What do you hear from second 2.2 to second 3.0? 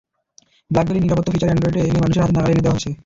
হাতের নাগালে এনে দেওয়া হয়েছে।